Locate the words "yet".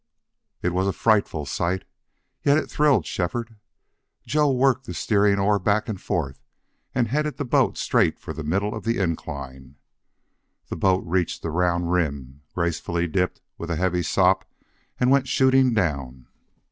2.43-2.57